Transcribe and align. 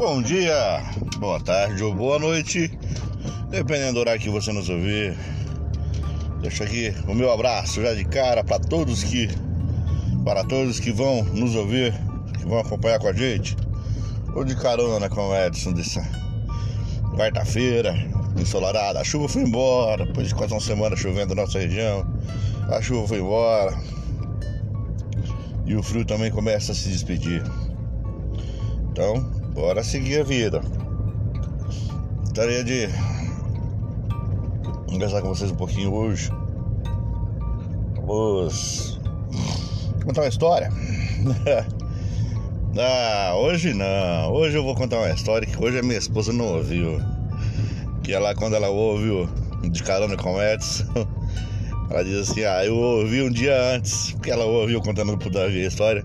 Bom 0.00 0.22
dia, 0.22 0.82
boa 1.18 1.38
tarde 1.38 1.84
ou 1.84 1.94
boa 1.94 2.18
noite, 2.18 2.72
dependendo 3.50 3.92
do 3.92 4.00
horário 4.00 4.18
que 4.18 4.30
você 4.30 4.50
nos 4.50 4.70
ouvir. 4.70 5.14
Deixo 6.40 6.62
aqui 6.62 6.94
o 7.06 7.14
meu 7.14 7.30
abraço 7.30 7.82
já 7.82 7.92
de 7.92 8.06
cara 8.06 8.42
para 8.42 8.58
todos 8.58 9.04
que 9.04 9.28
para 10.24 10.42
todos 10.42 10.80
que 10.80 10.90
vão 10.90 11.22
nos 11.24 11.54
ouvir, 11.54 11.92
que 12.38 12.46
vão 12.46 12.60
acompanhar 12.60 12.98
com 12.98 13.08
a 13.08 13.12
gente. 13.12 13.54
Ou 14.34 14.42
de 14.42 14.56
carona 14.56 15.10
com 15.10 15.20
o 15.20 15.36
Edson 15.36 15.74
dessa 15.74 16.00
quarta-feira, 17.14 17.94
ensolarada. 18.40 19.00
A 19.00 19.04
chuva 19.04 19.28
foi 19.28 19.42
embora, 19.42 20.06
depois 20.06 20.28
de 20.28 20.34
quase 20.34 20.54
uma 20.54 20.62
semana 20.62 20.96
chovendo 20.96 21.34
na 21.34 21.42
nossa 21.42 21.58
região. 21.58 22.06
A 22.70 22.80
chuva 22.80 23.06
foi 23.06 23.18
embora. 23.18 23.78
E 25.66 25.76
o 25.76 25.82
frio 25.82 26.06
também 26.06 26.30
começa 26.30 26.72
a 26.72 26.74
se 26.74 26.88
despedir. 26.88 27.42
Então, 28.90 29.39
bora 29.54 29.82
seguir 29.82 30.20
a 30.20 30.24
vida. 30.24 30.60
Gostaria 32.20 32.64
de 32.64 32.88
conversar 34.88 35.22
com 35.22 35.28
vocês 35.28 35.50
um 35.50 35.56
pouquinho 35.56 35.92
hoje. 35.92 36.30
Vamos 37.96 39.00
contar 40.04 40.22
uma 40.22 40.28
história. 40.28 40.70
ah, 42.78 43.34
hoje 43.36 43.74
não. 43.74 44.32
Hoje 44.32 44.56
eu 44.56 44.64
vou 44.64 44.74
contar 44.74 44.98
uma 44.98 45.10
história 45.10 45.46
que 45.46 45.62
hoje 45.62 45.78
a 45.78 45.82
minha 45.82 45.98
esposa 45.98 46.32
não 46.32 46.56
ouviu. 46.56 47.00
Que 48.02 48.12
ela, 48.12 48.34
quando 48.34 48.54
ela 48.54 48.68
ouviu 48.68 49.28
de 49.62 49.82
carona 49.82 50.16
com 50.16 50.40
Edson, 50.40 50.84
ela 51.90 52.04
diz 52.04 52.30
assim: 52.30 52.44
Ah, 52.44 52.64
eu 52.64 52.76
ouvi 52.76 53.20
um 53.20 53.30
dia 53.30 53.74
antes, 53.74 54.12
porque 54.12 54.30
ela 54.30 54.44
ouviu 54.44 54.80
contando 54.80 55.18
pro 55.18 55.28
Davi 55.28 55.64
a 55.64 55.68
história. 55.68 56.04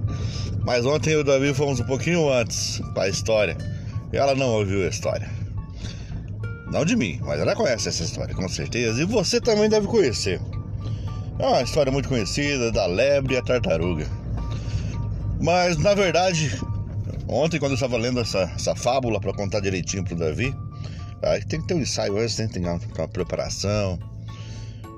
Mas 0.65 0.83
ontem 0.83 1.15
o 1.15 1.23
Davi 1.23 1.53
fomos 1.53 1.79
um 1.79 1.85
pouquinho 1.85 2.27
antes 2.31 2.81
para 2.95 3.03
a 3.03 3.09
história. 3.09 3.55
E 4.11 4.17
ela 4.17 4.33
não 4.33 4.49
ouviu 4.49 4.83
a 4.83 4.89
história. 4.89 5.29
Não 6.71 6.83
de 6.83 6.95
mim, 6.95 7.19
mas 7.23 7.39
ela 7.39 7.55
conhece 7.55 7.87
essa 7.87 8.03
história, 8.03 8.33
com 8.33 8.49
certeza. 8.49 8.99
E 9.01 9.05
você 9.05 9.39
também 9.39 9.69
deve 9.69 9.85
conhecer. 9.85 10.41
É 11.37 11.45
uma 11.45 11.61
história 11.61 11.91
muito 11.91 12.09
conhecida 12.09 12.71
da 12.71 12.87
lebre 12.87 13.35
e 13.35 13.37
a 13.37 13.41
tartaruga. 13.43 14.07
Mas 15.39 15.77
na 15.77 15.93
verdade, 15.93 16.59
ontem 17.27 17.59
quando 17.59 17.71
eu 17.71 17.75
estava 17.75 17.97
lendo 17.97 18.19
essa, 18.19 18.51
essa 18.55 18.75
fábula 18.75 19.19
para 19.19 19.33
contar 19.33 19.59
direitinho 19.59 20.03
pro 20.03 20.15
Davi, 20.15 20.55
aí 21.21 21.45
tem 21.45 21.61
que 21.61 21.67
ter 21.67 21.75
um 21.75 21.81
ensaio 21.81 22.17
antes, 22.17 22.35
tem 22.35 22.47
que 22.47 22.53
ter 22.55 22.59
uma, 22.61 22.79
uma 22.97 23.07
preparação. 23.07 23.99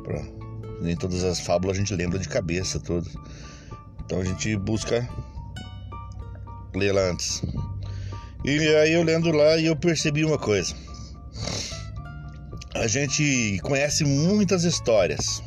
Pra... 0.05 0.36
Nem 0.81 0.95
todas 0.95 1.23
as 1.23 1.39
fábulas 1.39 1.78
a 1.78 1.80
gente 1.80 1.95
lembra 1.95 2.20
de 2.20 2.30
cabeça 2.30 2.80
todas. 2.80 3.14
Então 4.06 4.22
a 4.22 4.23
gente 4.23 4.56
busca 4.58 5.08
ler 6.75 6.94
lá 6.94 7.02
antes. 7.09 7.42
E 8.45 8.59
aí 8.75 8.94
eu 8.94 9.03
lendo 9.03 9.31
lá 9.31 9.58
e 9.58 9.66
eu 9.66 9.75
percebi 9.75 10.23
uma 10.23 10.38
coisa. 10.38 10.73
A 12.75 12.88
gente 12.88 13.59
conhece 13.64 14.05
muitas 14.05 14.64
histórias, 14.64 15.42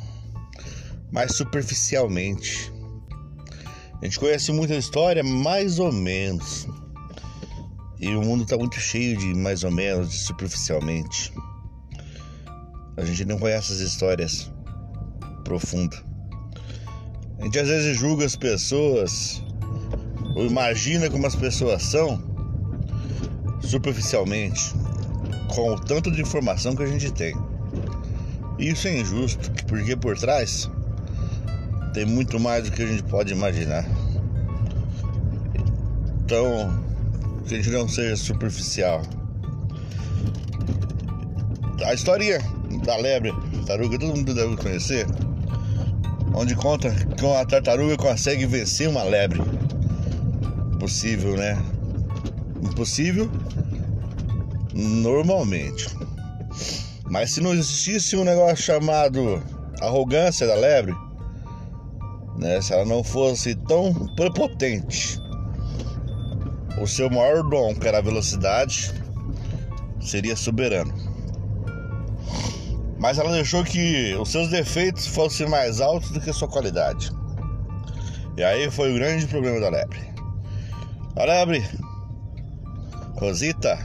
mas 1.13 1.37
superficialmente. 1.37 2.73
A 4.03 4.05
gente 4.05 4.19
conhece 4.19 4.51
muita 4.51 4.75
história 4.75 5.23
mais 5.23 5.79
ou 5.79 5.93
menos. 5.93 6.67
E 8.01 8.09
o 8.15 8.23
mundo 8.23 8.43
está 8.43 8.57
muito 8.57 8.81
cheio 8.81 9.17
de 9.17 9.35
mais 9.35 9.63
ou 9.63 9.71
menos, 9.71 10.11
de 10.11 10.19
superficialmente. 10.19 11.33
A 12.97 13.05
gente 13.05 13.25
não 13.25 13.39
conhece 13.39 13.73
as 13.73 13.79
histórias 13.79 14.51
profundas. 15.51 16.01
A 17.41 17.45
gente 17.45 17.59
às 17.59 17.67
vezes 17.67 17.99
julga 17.99 18.25
as 18.25 18.37
pessoas 18.37 19.43
ou 20.37 20.47
imagina 20.47 21.11
como 21.11 21.27
as 21.27 21.35
pessoas 21.35 21.83
são 21.83 22.23
superficialmente, 23.61 24.73
com 25.49 25.73
o 25.73 25.81
tanto 25.81 26.09
de 26.13 26.23
informação 26.23 26.77
que 26.77 26.85
a 26.85 26.87
gente 26.87 27.11
tem. 27.11 27.35
Isso 28.61 28.87
é 28.87 29.01
injusto, 29.01 29.51
porque 29.67 29.97
por 29.97 30.17
trás 30.17 30.71
tem 31.95 32.07
muito 32.07 32.39
mais 32.39 32.65
do 32.65 32.71
que 32.71 32.83
a 32.83 32.87
gente 32.87 33.03
pode 33.03 33.33
imaginar. 33.33 33.85
Então, 36.23 36.73
que 37.45 37.55
a 37.55 37.57
gente 37.57 37.71
não 37.71 37.89
seja 37.89 38.17
superficial. 38.17 39.03
A 41.85 41.93
história 41.93 42.39
da 42.85 42.97
lebre, 42.97 43.33
tartaruga, 43.67 43.99
todo 43.99 44.17
mundo 44.17 44.35
deve 44.35 44.57
conhecer, 44.57 45.07
onde 46.35 46.55
conta 46.55 46.91
que 46.91 47.25
uma 47.25 47.45
tartaruga 47.45 47.97
consegue 47.97 48.47
vencer 48.47 48.89
uma 48.89 49.03
lebre. 49.03 49.41
Impossível, 50.75 51.37
né? 51.37 51.63
Impossível 52.63 53.31
normalmente. 54.75 55.89
Mas 57.09 57.33
se 57.33 57.41
não 57.41 57.53
existisse 57.53 58.17
um 58.17 58.25
negócio 58.25 58.65
chamado 58.65 59.43
arrogância 59.81 60.47
da 60.47 60.55
lebre, 60.55 60.95
né? 62.39 62.61
Se 62.61 62.73
ela 62.73 62.85
não 62.85 63.03
fosse 63.03 63.55
tão 63.55 63.93
prepotente, 64.15 65.21
o 66.81 66.87
seu 66.87 67.11
maior 67.11 67.43
dom, 67.43 67.75
que 67.75 67.87
era 67.87 67.99
a 67.99 68.03
velocidade, 68.03 68.95
seria 70.01 70.35
soberano. 70.35 70.95
Mas 73.01 73.19
ela 73.19 73.33
deixou 73.33 73.65
que 73.65 74.15
os 74.15 74.29
seus 74.29 74.49
defeitos 74.49 75.07
fossem 75.07 75.49
mais 75.49 75.81
altos 75.81 76.11
do 76.11 76.21
que 76.21 76.29
a 76.29 76.35
sua 76.35 76.47
qualidade. 76.47 77.11
E 78.37 78.45
aí 78.45 78.71
foi 78.71 78.93
o 78.93 78.95
grande 78.95 79.27
problema 79.27 79.59
da 79.59 79.71
lebre. 79.71 79.99
A 81.17 81.25
lebre, 81.25 81.67
Rosita, 83.15 83.79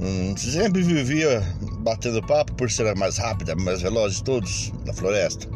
hum, 0.00 0.36
sempre 0.36 0.82
vivia 0.82 1.42
batendo 1.80 2.22
papo 2.22 2.54
por 2.54 2.70
ser 2.70 2.86
a 2.86 2.94
mais 2.94 3.18
rápida, 3.18 3.56
mais 3.56 3.82
veloz 3.82 4.14
de 4.14 4.24
todos 4.24 4.72
da 4.84 4.92
floresta. 4.92 5.48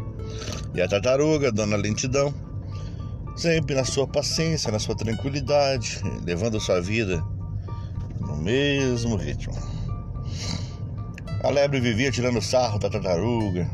E 0.75 0.83
a 0.83 0.89
tartaruga, 0.89 1.53
dona 1.53 1.77
lentidão, 1.77 2.35
sempre 3.37 3.77
na 3.77 3.85
sua 3.85 4.09
paciência, 4.09 4.73
na 4.73 4.81
sua 4.81 4.97
tranquilidade, 4.97 6.01
levando 6.25 6.61
sua 6.61 6.81
vida 6.81 7.25
no 8.21 8.37
mesmo 8.39 9.15
ritmo. 9.15 9.55
A 11.45 11.51
lebre 11.51 11.79
vivia 11.79 12.11
tirando 12.11 12.41
sarro 12.41 12.79
da 12.79 12.89
tartaruga. 12.89 13.69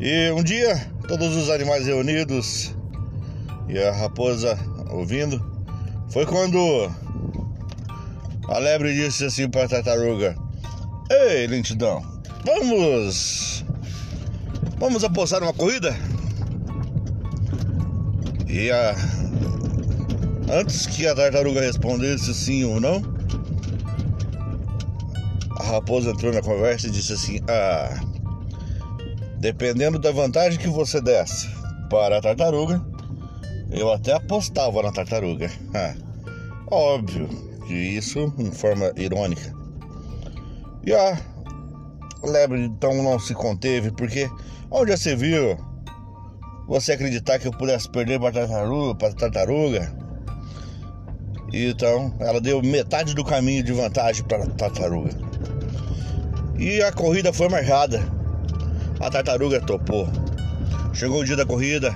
E 0.00 0.30
um 0.30 0.42
dia, 0.42 0.74
todos 1.06 1.36
os 1.36 1.50
animais 1.50 1.86
reunidos 1.86 2.74
e 3.68 3.78
a 3.78 3.92
raposa 3.92 4.58
ouvindo, 4.90 5.44
foi 6.08 6.24
quando 6.24 6.90
a 8.48 8.58
lebre 8.58 8.94
disse 8.94 9.26
assim 9.26 9.50
para 9.50 9.66
a 9.66 9.68
tartaruga: 9.68 10.34
Ei, 11.10 11.46
lentidão, 11.46 12.02
vamos. 12.42 13.62
Vamos 14.78 15.04
apostar 15.04 15.40
numa 15.40 15.52
corrida? 15.52 15.94
E 18.48 18.70
a. 18.70 18.94
Antes 20.50 20.86
que 20.86 21.06
a 21.06 21.14
tartaruga 21.14 21.60
respondesse 21.60 22.32
sim 22.32 22.64
ou 22.64 22.80
não, 22.80 23.13
a 25.64 25.72
raposa 25.72 26.10
entrou 26.10 26.32
na 26.32 26.42
conversa 26.42 26.86
e 26.86 26.90
disse 26.90 27.14
assim: 27.14 27.40
Ah, 27.48 27.98
dependendo 29.38 29.98
da 29.98 30.12
vantagem 30.12 30.58
que 30.58 30.68
você 30.68 31.00
desse 31.00 31.48
para 31.88 32.18
a 32.18 32.20
tartaruga, 32.20 32.84
eu 33.70 33.90
até 33.90 34.12
apostava 34.12 34.82
na 34.82 34.92
tartaruga. 34.92 35.50
Óbvio 36.70 37.28
que 37.66 37.72
isso 37.72 38.32
em 38.38 38.50
forma 38.50 38.92
irônica. 38.96 39.54
E 40.84 40.92
a 40.92 41.18
lebre 42.22 42.62
então 42.64 43.02
não 43.02 43.18
se 43.18 43.34
conteve, 43.34 43.90
porque 43.90 44.28
onde 44.70 44.90
já 44.90 44.96
se 44.98 45.16
viu 45.16 45.56
você 46.66 46.92
acreditar 46.92 47.38
que 47.38 47.48
eu 47.48 47.52
pudesse 47.52 47.88
perder 47.90 48.20
para 48.20 48.32
tartaruga, 48.32 48.94
para 48.96 49.14
tartaruga? 49.14 50.04
Então 51.52 52.14
ela 52.18 52.40
deu 52.40 52.60
metade 52.62 53.14
do 53.14 53.24
caminho 53.24 53.62
de 53.62 53.72
vantagem 53.72 54.24
para 54.24 54.44
a 54.44 54.46
tartaruga. 54.46 55.23
E 56.56 56.80
a 56.82 56.92
corrida 56.92 57.32
foi 57.32 57.48
marcada. 57.48 58.00
A 59.00 59.10
tartaruga 59.10 59.60
topou. 59.60 60.08
Chegou 60.92 61.20
o 61.20 61.24
dia 61.24 61.36
da 61.36 61.44
corrida, 61.44 61.94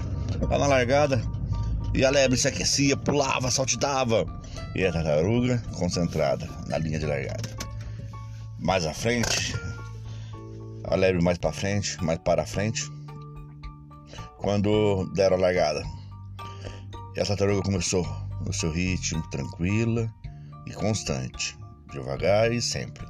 lá 0.51 0.59
na 0.59 0.67
largada, 0.67 1.23
e 1.95 2.05
a 2.05 2.11
lebre 2.11 2.37
se 2.37 2.49
aquecia, 2.49 2.97
pulava, 2.97 3.51
saltitava. 3.51 4.27
E 4.75 4.85
a 4.85 4.93
tartaruga 4.93 5.63
concentrada 5.77 6.49
na 6.67 6.79
linha 6.79 6.99
de 6.99 7.07
largada. 7.07 7.49
Mais 8.59 8.85
à 8.85 8.93
frente, 8.93 9.55
a 10.85 10.97
lebre 10.97 11.23
mais 11.23 11.39
para 11.39 11.53
frente, 11.53 12.03
mais 12.03 12.19
para 12.19 12.45
frente. 12.45 12.91
Quando 14.39 15.09
deram 15.15 15.37
a 15.37 15.41
largada, 15.41 15.85
e 17.17 17.21
a 17.21 17.25
tartaruga 17.25 17.63
começou 17.63 18.07
no 18.45 18.53
seu 18.53 18.73
ritmo, 18.73 19.23
tranquila 19.31 20.13
e 20.67 20.73
constante, 20.73 21.57
devagar 21.93 22.53
e 22.53 22.61
sempre. 22.61 23.07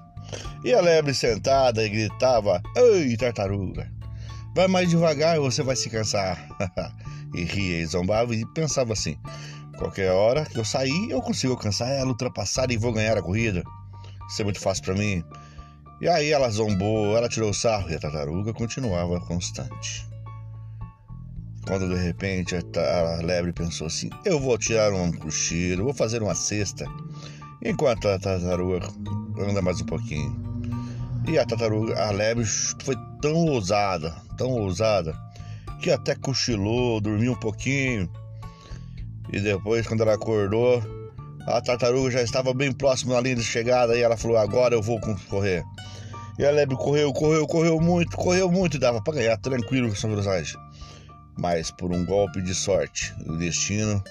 E 0.65 0.73
a 0.73 0.81
lebre 0.81 1.15
sentada 1.15 1.85
e 1.85 1.89
gritava: 1.89 2.63
Ei, 2.77 3.17
tartaruga, 3.17 3.91
vai 4.55 4.69
mais 4.69 4.89
devagar, 4.89 5.39
você 5.39 5.63
vai 5.63 5.77
se 5.77 5.89
cansar. 5.89 6.49
e 7.35 7.45
ria 7.45 7.81
e 7.81 7.87
zombava 7.87 8.35
e 8.35 8.45
pensava 8.47 8.93
assim: 8.93 9.17
Qualquer 9.77 10.11
hora 10.11 10.45
que 10.45 10.59
eu 10.59 10.65
sair, 10.65 11.11
eu 11.11 11.23
consigo 11.23 11.53
alcançar 11.53 11.89
ela, 11.89 12.09
ultrapassar 12.09 12.71
e 12.71 12.77
vou 12.77 12.93
ganhar 12.93 13.17
a 13.17 13.23
corrida. 13.23 13.63
Isso 14.29 14.43
é 14.43 14.45
muito 14.45 14.61
fácil 14.61 14.85
para 14.85 14.95
mim. 14.95 15.25
E 16.01 16.09
aí 16.09 16.31
ela 16.31 16.51
zombou, 16.51 17.17
ela 17.17 17.29
tirou 17.29 17.51
o 17.51 17.55
sarro 17.55 17.91
e 17.91 17.95
a 17.95 17.99
tartaruga 17.99 18.53
continuava 18.53 19.21
constante. 19.21 20.07
Quando 21.67 21.89
de 21.89 22.01
repente 22.03 22.57
a, 22.57 23.23
lebre 23.23 23.53
pensou 23.53 23.87
assim: 23.87 24.11
eu 24.25 24.41
vou 24.41 24.57
tirar 24.59 24.93
um 24.93 25.13
cochilo, 25.13 25.85
vou 25.85 25.95
fazer 25.95 26.23
uma 26.23 26.35
cesta, 26.35 26.87
enquanto 27.65 28.09
a 28.09 28.19
tartaruga 28.19 28.89
anda 29.41 29.63
mais 29.63 29.81
um 29.81 29.87
pouquinho. 29.87 30.37
E 31.27 31.39
a 31.39 31.45
tartaruga, 31.45 32.01
a 32.03 32.11
lebre 32.11 32.45
foi 32.45 32.97
tão 33.21 33.35
ousada, 33.35 34.15
tão 34.37 34.51
ousada, 34.51 35.15
que 35.81 35.91
até 35.91 36.15
cochilou, 36.15 37.01
dormiu 37.01 37.33
um 37.33 37.39
pouquinho. 37.39 38.11
E 39.33 39.41
depois, 39.41 39.87
quando 39.87 40.03
ela 40.03 40.15
acordou, 40.15 40.83
a 41.47 41.61
tartaruga 41.61 42.11
já 42.11 42.23
estava 42.23 42.55
bem 42.55 42.73
próximo 42.73 43.13
da 43.13 43.21
linha 43.21 43.37
de 43.37 43.45
chegada 43.45 43.97
e 43.97 44.03
ela 44.03 44.17
falou: 44.17 44.37
Agora 44.37 44.75
eu 44.75 44.83
vou 44.83 44.99
correr. 45.29 45.65
E 46.39 46.47
a 46.47 46.51
lebre 46.51 46.77
correu, 46.77 47.13
correu, 47.13 47.47
correu 47.47 47.81
muito, 47.81 48.17
correu 48.17 48.51
muito 48.51 48.77
e 48.77 48.81
dava 48.81 49.03
para 49.03 49.15
ganhar 49.15 49.37
tranquilo 49.39 49.89
com 49.89 49.95
essa 49.95 50.09
velocidade. 50.09 50.57
Mas 51.37 51.71
por 51.71 51.93
um 51.93 52.07
golpe 52.07 52.41
de 52.41 52.55
sorte, 52.55 53.15
o 53.27 53.37
destino, 53.37 54.03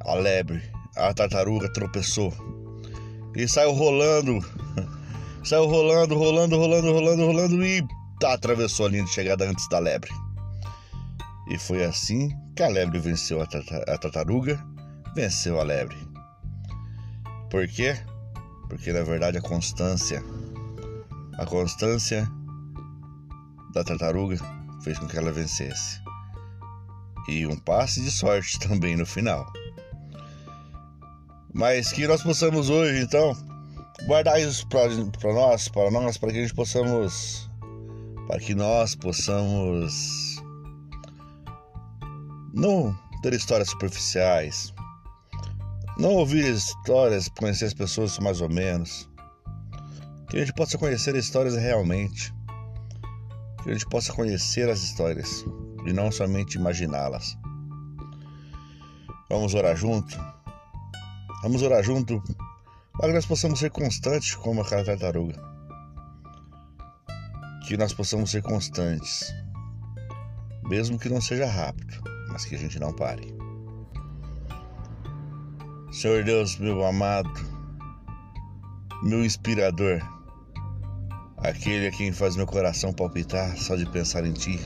a 0.00 0.14
lebre, 0.14 0.62
a 0.96 1.12
tartaruga 1.14 1.72
tropeçou 1.72 2.32
e 3.38 3.46
saiu 3.46 3.72
rolando. 3.72 4.44
Saiu 5.44 5.66
rolando, 5.66 6.18
rolando, 6.18 6.56
rolando, 6.56 6.92
rolando, 6.92 7.24
rolando 7.24 7.64
e 7.64 7.86
atravessou 8.24 8.86
a 8.86 8.88
linha 8.88 9.04
de 9.04 9.10
chegada 9.10 9.48
antes 9.48 9.66
da 9.68 9.78
lebre. 9.78 10.10
E 11.48 11.56
foi 11.56 11.84
assim 11.84 12.36
que 12.56 12.62
a 12.64 12.68
lebre 12.68 12.98
venceu 12.98 13.40
a, 13.40 13.46
tartaruga, 13.46 14.60
venceu 15.14 15.60
a 15.60 15.62
lebre. 15.62 15.96
Por 17.48 17.66
quê? 17.68 17.96
Porque 18.68 18.92
na 18.92 19.02
verdade 19.02 19.38
a 19.38 19.40
constância, 19.40 20.22
a 21.38 21.46
constância 21.46 22.28
da 23.72 23.84
tartaruga 23.84 24.36
fez 24.82 24.98
com 24.98 25.06
que 25.06 25.16
ela 25.16 25.30
vencesse. 25.30 26.00
E 27.28 27.46
um 27.46 27.56
passe 27.56 28.02
de 28.02 28.10
sorte 28.10 28.58
também 28.68 28.96
no 28.96 29.06
final. 29.06 29.46
Mas 31.58 31.90
que 31.90 32.06
nós 32.06 32.22
possamos 32.22 32.70
hoje, 32.70 33.02
então, 33.02 33.36
guardar 34.06 34.40
isso 34.40 34.64
para 34.68 34.86
nós, 35.34 35.68
para 35.68 35.90
nós, 35.90 36.16
para 36.16 36.30
que 36.30 36.38
a 36.38 36.42
gente 36.42 36.54
possamos, 36.54 37.50
para 38.28 38.38
que 38.38 38.54
nós 38.54 38.94
possamos 38.94 40.40
não 42.54 42.96
ter 43.22 43.32
histórias 43.32 43.70
superficiais. 43.70 44.72
Não 45.98 46.10
ouvir 46.10 46.44
histórias, 46.44 47.28
conhecer 47.28 47.64
as 47.64 47.74
pessoas 47.74 48.16
mais 48.20 48.40
ou 48.40 48.48
menos. 48.48 49.10
Que 50.30 50.36
a 50.36 50.40
gente 50.40 50.54
possa 50.54 50.78
conhecer 50.78 51.16
histórias 51.16 51.56
realmente. 51.56 52.32
Que 53.64 53.70
a 53.70 53.72
gente 53.72 53.86
possa 53.86 54.12
conhecer 54.12 54.70
as 54.70 54.80
histórias 54.80 55.44
e 55.84 55.92
não 55.92 56.12
somente 56.12 56.54
imaginá-las. 56.54 57.36
Vamos 59.28 59.54
orar 59.54 59.76
junto? 59.76 60.37
Vamos 61.42 61.62
orar 61.62 61.82
junto 61.82 62.22
para 62.92 63.08
que 63.08 63.14
nós 63.14 63.26
possamos 63.26 63.58
ser 63.58 63.70
constantes 63.70 64.34
como 64.34 64.62
aquela 64.62 64.84
tartaruga. 64.84 65.34
Que 67.66 67.76
nós 67.76 67.92
possamos 67.92 68.30
ser 68.30 68.42
constantes, 68.42 69.32
mesmo 70.64 70.98
que 70.98 71.08
não 71.08 71.20
seja 71.20 71.46
rápido 71.46 72.18
mas 72.28 72.44
que 72.44 72.54
a 72.54 72.58
gente 72.58 72.78
não 72.78 72.92
pare. 72.92 73.34
Senhor 75.90 76.22
Deus, 76.22 76.56
meu 76.58 76.86
amado, 76.86 77.30
meu 79.02 79.24
inspirador, 79.24 80.00
aquele 81.38 81.88
a 81.88 81.90
quem 81.90 82.12
faz 82.12 82.36
meu 82.36 82.46
coração 82.46 82.92
palpitar 82.92 83.56
só 83.56 83.74
de 83.74 83.86
pensar 83.90 84.24
em 84.24 84.32
Ti. 84.32 84.60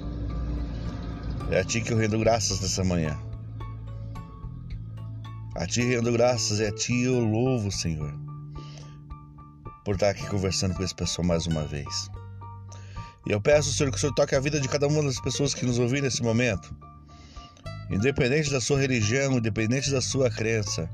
É 1.50 1.60
a 1.60 1.64
Ti 1.64 1.80
que 1.80 1.92
eu 1.92 1.96
rendo 1.96 2.18
graças 2.18 2.60
nessa 2.60 2.84
manhã. 2.84 3.18
A 5.62 5.66
Ti 5.66 5.82
rendo 5.82 6.10
graças, 6.10 6.58
é 6.58 6.66
a 6.66 6.72
Ti 6.72 7.02
eu 7.04 7.20
louvo, 7.20 7.70
Senhor, 7.70 8.12
por 9.84 9.94
estar 9.94 10.10
aqui 10.10 10.26
conversando 10.26 10.74
com 10.74 10.82
esse 10.82 10.92
pessoal 10.92 11.24
mais 11.24 11.46
uma 11.46 11.62
vez. 11.62 12.10
E 13.24 13.30
eu 13.30 13.40
peço, 13.40 13.72
Senhor, 13.72 13.92
que 13.92 13.96
o 13.96 14.00
Senhor 14.00 14.12
toque 14.12 14.34
a 14.34 14.40
vida 14.40 14.60
de 14.60 14.68
cada 14.68 14.88
uma 14.88 15.00
das 15.04 15.20
pessoas 15.20 15.54
que 15.54 15.64
nos 15.64 15.78
ouviram 15.78 16.02
nesse 16.02 16.20
momento 16.20 16.76
independente 17.88 18.50
da 18.50 18.60
sua 18.60 18.80
religião, 18.80 19.34
independente 19.38 19.88
da 19.92 20.00
sua 20.00 20.28
crença, 20.28 20.90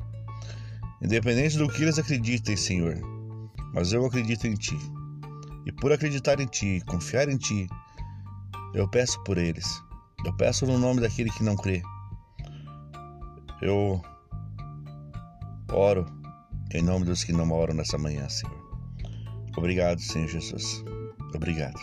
independente 1.00 1.56
do 1.56 1.66
que 1.66 1.82
eles 1.82 1.98
acreditem, 1.98 2.54
Senhor. 2.54 2.94
Mas 3.72 3.94
eu 3.94 4.04
acredito 4.04 4.46
em 4.46 4.52
Ti. 4.54 4.76
E 5.64 5.72
por 5.72 5.92
acreditar 5.92 6.38
em 6.40 6.46
Ti, 6.46 6.82
confiar 6.86 7.26
em 7.30 7.38
Ti, 7.38 7.66
eu 8.74 8.86
peço 8.86 9.18
por 9.24 9.38
eles. 9.38 9.82
Eu 10.26 10.36
peço 10.36 10.66
no 10.66 10.78
nome 10.78 11.00
daquele 11.00 11.30
que 11.30 11.42
não 11.42 11.56
crê. 11.56 11.80
Eu 13.62 14.02
oro 15.72 16.06
em 16.72 16.82
nome 16.82 17.04
dos 17.04 17.24
que 17.24 17.32
não 17.32 17.50
oram 17.50 17.74
nessa 17.74 17.96
manhã, 17.96 18.28
Senhor. 18.28 18.56
Obrigado, 19.56 20.00
Senhor 20.00 20.28
Jesus. 20.28 20.84
Obrigado. 21.34 21.78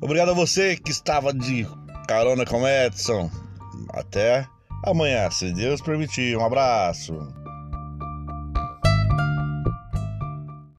Obrigado 0.00 0.30
a 0.30 0.34
você 0.34 0.76
que 0.76 0.90
estava 0.90 1.32
de 1.32 1.66
carona 2.06 2.46
com 2.46 2.66
Edson. 2.66 3.30
Até 3.90 4.46
amanhã, 4.84 5.30
se 5.30 5.52
Deus 5.52 5.80
permitir. 5.80 6.36
Um 6.36 6.44
abraço. 6.44 7.14